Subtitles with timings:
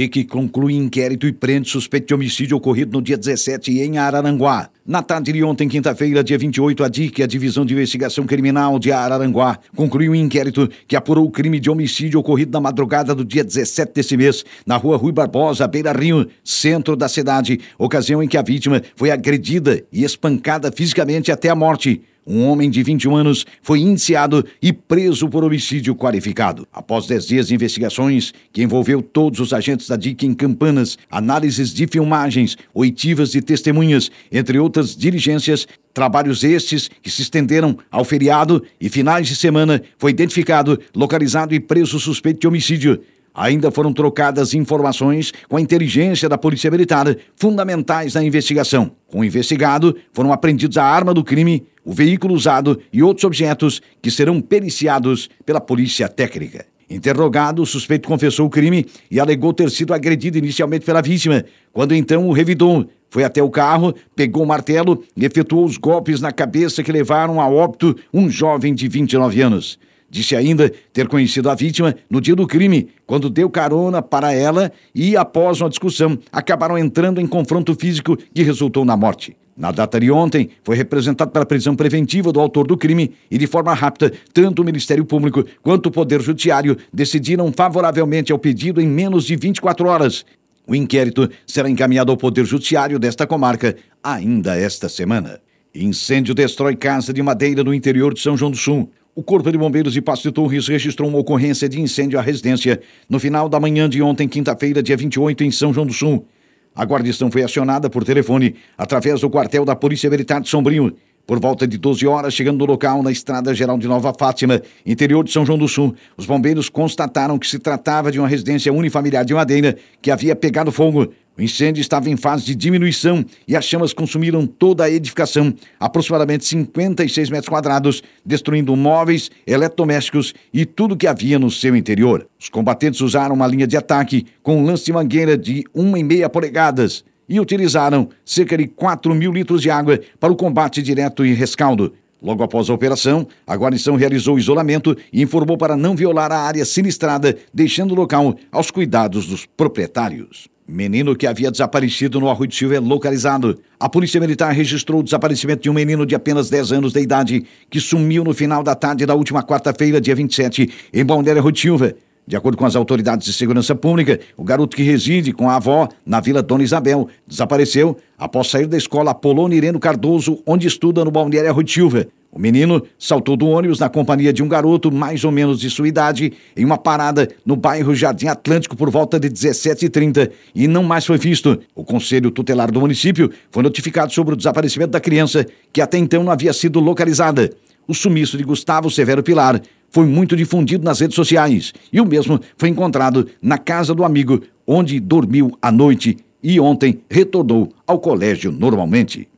[0.00, 4.70] DIC conclui inquérito e prende suspeito de homicídio ocorrido no dia 17 em Araranguá.
[4.86, 8.90] Na tarde de ontem, quinta-feira, dia 28, a DIC, a Divisão de Investigação Criminal de
[8.90, 13.44] Araranguá, concluiu um inquérito que apurou o crime de homicídio ocorrido na madrugada do dia
[13.44, 18.38] 17 desse mês, na rua Rui Barbosa, Beira Rio, centro da cidade, ocasião em que
[18.38, 22.00] a vítima foi agredida e espancada fisicamente até a morte.
[22.32, 26.64] Um homem de 21 anos foi indiciado e preso por homicídio qualificado.
[26.72, 31.74] Após 10 dias de investigações, que envolveu todos os agentes da DIC em Campanas, análises
[31.74, 38.62] de filmagens, oitivas de testemunhas, entre outras diligências, Trabalhos estes que se estenderam ao feriado
[38.80, 43.00] e finais de semana, foi identificado, localizado e preso suspeito de homicídio.
[43.34, 48.92] Ainda foram trocadas informações com a inteligência da Polícia Militar, fundamentais na investigação.
[49.08, 53.82] Com o investigado, foram apreendidos a arma do crime, o veículo usado e outros objetos
[54.00, 56.64] que serão periciados pela Polícia Técnica.
[56.88, 61.92] Interrogado, o suspeito confessou o crime e alegou ter sido agredido inicialmente pela vítima, quando
[61.92, 62.88] então o revidou.
[63.08, 67.40] Foi até o carro, pegou o martelo e efetuou os golpes na cabeça que levaram
[67.40, 69.76] a óbito um jovem de 29 anos.
[70.08, 74.70] Disse ainda ter conhecido a vítima no dia do crime, quando deu carona para ela
[74.94, 79.36] e, após uma discussão, acabaram entrando em confronto físico que resultou na morte.
[79.60, 83.46] Na data de ontem, foi representado pela prisão preventiva do autor do crime e, de
[83.46, 88.86] forma rápida, tanto o Ministério Público quanto o Poder Judiciário decidiram favoravelmente ao pedido em
[88.86, 90.24] menos de 24 horas.
[90.66, 95.42] O inquérito será encaminhado ao Poder Judiciário desta comarca ainda esta semana.
[95.74, 98.90] Incêndio destrói casa de madeira no interior de São João do Sul.
[99.14, 102.80] O Corpo de Bombeiros de Passo de Torres registrou uma ocorrência de incêndio à residência
[103.10, 106.26] no final da manhã de ontem, quinta-feira, dia 28, em São João do Sul.
[106.74, 110.96] A guarnição foi acionada por telefone através do quartel da Polícia Militar de Sombrio.
[111.26, 115.22] Por volta de 12 horas, chegando no local na Estrada Geral de Nova Fátima, interior
[115.22, 119.24] de São João do Sul, os bombeiros constataram que se tratava de uma residência unifamiliar
[119.24, 121.12] de madeira que havia pegado fogo.
[121.40, 126.44] O incêndio estava em fase de diminuição e as chamas consumiram toda a edificação, aproximadamente
[126.44, 132.28] 56 metros quadrados, destruindo móveis, eletrodomésticos e tudo que havia no seu interior.
[132.38, 137.02] Os combatentes usaram uma linha de ataque com um lance de mangueira de 1,5 polegadas
[137.26, 141.94] e utilizaram cerca de 4 mil litros de água para o combate direto e rescaldo.
[142.22, 146.66] Logo após a operação, a guarnição realizou isolamento e informou para não violar a área
[146.66, 150.50] sinistrada, deixando o local aos cuidados dos proprietários.
[150.70, 153.60] Menino que havia desaparecido no Arroio de Silva é localizado.
[153.78, 157.44] A Polícia Militar registrou o desaparecimento de um menino de apenas 10 anos de idade
[157.68, 161.60] que sumiu no final da tarde da última quarta-feira, dia 27, em Balneário Arroio de
[161.60, 161.94] Silva.
[162.30, 165.88] De acordo com as autoridades de segurança pública, o garoto que reside com a avó
[166.06, 171.10] na Vila Dona Isabel desapareceu após sair da escola Apolônio Ireno Cardoso, onde estuda no
[171.10, 172.06] Balneário Silva.
[172.30, 175.88] O menino saltou do ônibus na companhia de um garoto mais ou menos de sua
[175.88, 181.04] idade em uma parada no bairro Jardim Atlântico por volta de 17h30 e não mais
[181.04, 181.58] foi visto.
[181.74, 186.22] O Conselho Tutelar do município foi notificado sobre o desaparecimento da criança, que até então
[186.22, 187.50] não havia sido localizada.
[187.88, 189.60] O sumiço de Gustavo Severo Pilar
[189.90, 194.40] foi muito difundido nas redes sociais e o mesmo foi encontrado na casa do amigo,
[194.66, 199.28] onde dormiu à noite e ontem retornou ao colégio normalmente.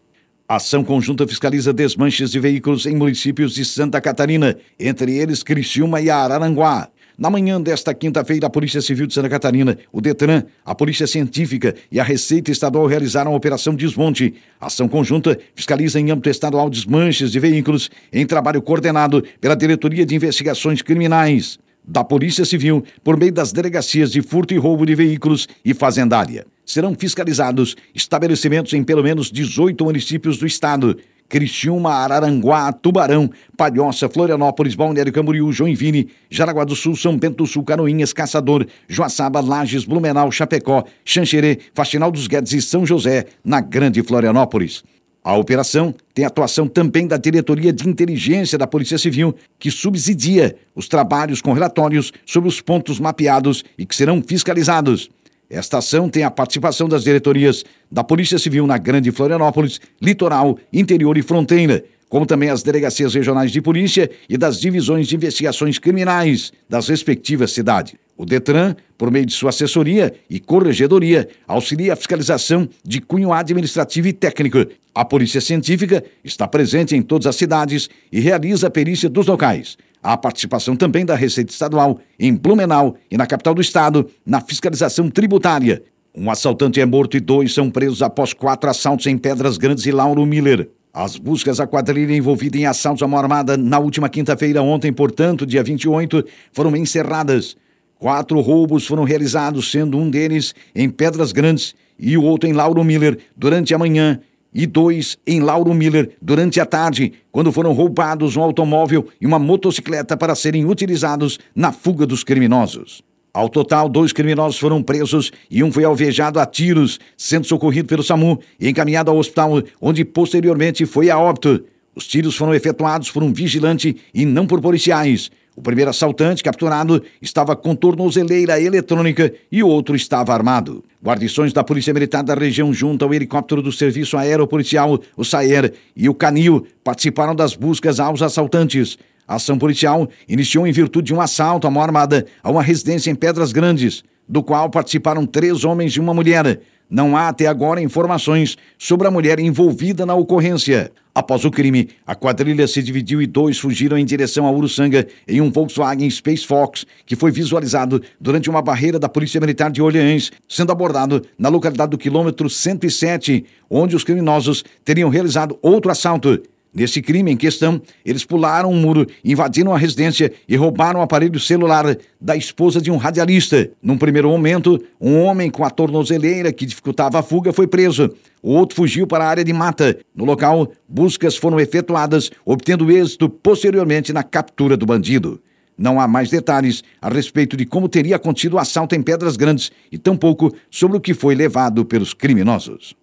[0.48, 6.00] A ação conjunta fiscaliza desmanches de veículos em municípios de Santa Catarina, entre eles Criciúma
[6.00, 6.88] e Araranguá.
[7.18, 11.74] Na manhã desta quinta-feira, a Polícia Civil de Santa Catarina, o Detran, a Polícia Científica
[11.90, 14.34] e a Receita Estadual realizaram a Operação Desmonte.
[14.60, 20.14] Ação conjunta fiscaliza em âmbito estadual desmanches de veículos em trabalho coordenado pela Diretoria de
[20.14, 25.48] Investigações Criminais da Polícia Civil por meio das delegacias de furto e roubo de veículos
[25.64, 26.46] e fazendária.
[26.64, 30.96] Serão fiscalizados estabelecimentos em pelo menos 18 municípios do estado.
[31.32, 37.64] Criciúma, Araranguá, Tubarão, Palhoça, Florianópolis, Balneário Camboriú, Joinville, Jaraguá do Sul, São Bento do Sul,
[37.64, 44.02] Canoinhas, Caçador, Joaçaba, Lages, Blumenau, Chapecó, Xanxerê, Faxinal dos Guedes e São José, na Grande
[44.02, 44.84] Florianópolis.
[45.24, 50.86] A operação tem atuação também da Diretoria de Inteligência da Polícia Civil, que subsidia os
[50.86, 55.08] trabalhos com relatórios sobre os pontos mapeados e que serão fiscalizados.
[55.52, 61.14] Esta ação tem a participação das diretorias da Polícia Civil na Grande Florianópolis, Litoral, Interior
[61.18, 66.54] e Fronteira, como também as delegacias regionais de polícia e das divisões de investigações criminais
[66.70, 67.94] das respectivas cidades.
[68.16, 74.08] O Detran, por meio de sua assessoria e corregedoria, auxilia a fiscalização de cunho administrativo
[74.08, 74.64] e técnico.
[74.94, 79.76] A Polícia Científica está presente em todas as cidades e realiza a perícia dos locais.
[80.02, 85.08] Há participação também da Receita Estadual em Blumenau e na capital do estado na fiscalização
[85.08, 85.82] tributária.
[86.14, 89.92] Um assaltante é morto e dois são presos após quatro assaltos em Pedras Grandes e
[89.92, 90.68] Lauro Miller.
[90.92, 95.46] As buscas à quadrilha envolvida em assaltos à mão armada na última quinta-feira, ontem, portanto,
[95.46, 97.56] dia 28, foram encerradas
[98.02, 102.82] Quatro roubos foram realizados, sendo um deles em Pedras Grandes e o outro em Lauro
[102.82, 104.18] Miller durante a manhã
[104.54, 109.38] e dois em Lauro Miller durante a tarde, quando foram roubados um automóvel e uma
[109.38, 113.02] motocicleta para serem utilizados na fuga dos criminosos.
[113.34, 118.02] Ao total, dois criminosos foram presos e um foi alvejado a tiros, sendo socorrido pelo
[118.02, 121.64] SAMU e encaminhado ao hospital, onde posteriormente foi a óbito.
[121.94, 125.30] Os tiros foram efetuados por um vigilante e não por policiais.
[125.54, 130.82] O primeiro assaltante capturado estava com tornozeleira eletrônica e o outro estava armado.
[131.04, 136.08] Guarnições da Polícia Militar da região, junto ao helicóptero do Serviço Aeropolicial, o SAER, e
[136.08, 138.96] o Canil, participaram das buscas aos assaltantes.
[139.28, 143.10] A ação policial iniciou em virtude de um assalto à mão armada a uma residência
[143.10, 146.60] em Pedras Grandes, do qual participaram três homens e uma mulher.
[146.92, 150.92] Não há até agora informações sobre a mulher envolvida na ocorrência.
[151.14, 155.40] Após o crime, a quadrilha se dividiu e dois fugiram em direção a Uruçanga em
[155.40, 160.30] um Volkswagen Space Fox, que foi visualizado durante uma barreira da Polícia Militar de Orleans,
[160.46, 166.42] sendo abordado na localidade do quilômetro 107, onde os criminosos teriam realizado outro assalto.
[166.74, 171.38] Nesse crime em questão, eles pularam um muro, invadiram a residência e roubaram o aparelho
[171.38, 173.70] celular da esposa de um radialista.
[173.82, 178.10] Num primeiro momento, um homem com a tornozeleira que dificultava a fuga foi preso.
[178.42, 179.98] O outro fugiu para a área de mata.
[180.16, 185.42] No local, buscas foram efetuadas, obtendo êxito posteriormente na captura do bandido.
[185.76, 189.70] Não há mais detalhes a respeito de como teria acontecido o assalto em Pedras Grandes
[189.90, 192.94] e tampouco sobre o que foi levado pelos criminosos.